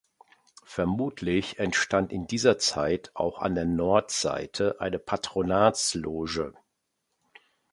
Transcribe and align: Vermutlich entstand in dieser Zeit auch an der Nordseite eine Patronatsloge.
Vermutlich 0.65 1.59
entstand 1.59 2.11
in 2.11 2.25
dieser 2.25 2.57
Zeit 2.57 3.11
auch 3.13 3.37
an 3.37 3.53
der 3.53 3.65
Nordseite 3.65 4.77
eine 4.79 4.97
Patronatsloge. 4.97 6.55